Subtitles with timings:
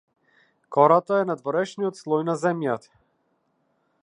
[0.77, 2.93] Кората е надворешниот слој на земјата.